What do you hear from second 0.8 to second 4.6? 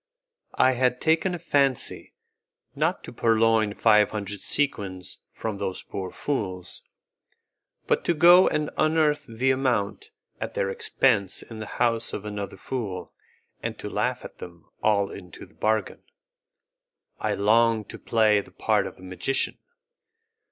taken a fancy, not to purloin five hundred